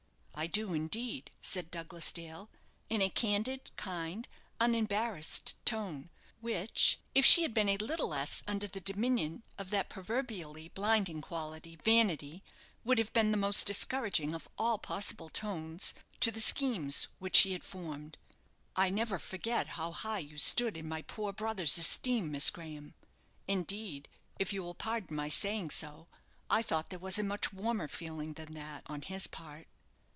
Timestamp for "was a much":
26.97-27.53